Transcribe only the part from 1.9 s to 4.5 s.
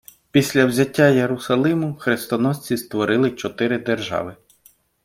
хрестоносці створили чотири держави.